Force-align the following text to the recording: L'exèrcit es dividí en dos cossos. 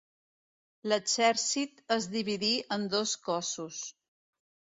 L'exèrcit 0.91 1.83
es 1.97 2.07
dividí 2.15 2.51
en 2.79 2.89
dos 2.95 3.15
cossos. 3.29 3.85